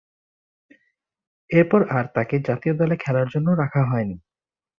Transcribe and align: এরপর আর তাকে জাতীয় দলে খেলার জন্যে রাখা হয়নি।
এরপর 1.51 1.81
আর 1.89 2.05
তাকে 2.15 2.35
জাতীয় 2.47 2.73
দলে 2.77 2.95
খেলার 2.97 3.27
জন্যে 3.27 3.51
রাখা 3.55 3.81
হয়নি। 3.85 4.15